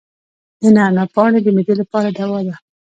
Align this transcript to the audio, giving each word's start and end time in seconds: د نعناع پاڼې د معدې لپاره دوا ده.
د 0.61 0.63
نعناع 0.75 1.07
پاڼې 1.15 1.39
د 1.43 1.47
معدې 1.55 1.73
لپاره 1.81 2.09
دوا 2.17 2.39
ده. 2.47 2.55